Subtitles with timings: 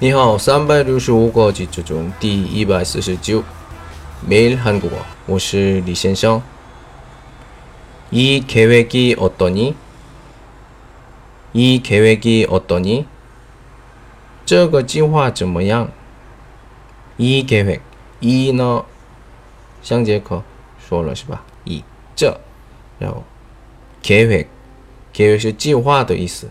[0.00, 3.42] 你好，三百六十五个句子中第一百四十九，
[4.28, 6.42] 매일한국 어， 我是李先生。
[8.12, 9.74] 이계획이어떠 니？
[11.54, 13.06] 이계획이어떠 니？
[14.44, 15.88] 这个计划怎么样？
[17.16, 17.80] 이계획
[18.20, 18.84] 이呢？
[19.82, 20.42] 上节课
[20.78, 21.42] 说了是吧？
[21.64, 21.82] 이
[22.14, 22.36] 这，
[22.98, 23.24] 然后
[24.02, 24.48] 계 획，
[25.14, 26.50] 계획是计划的意思。